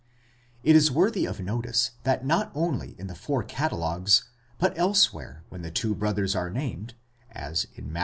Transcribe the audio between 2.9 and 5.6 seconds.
in the four catalogues, but elsewhere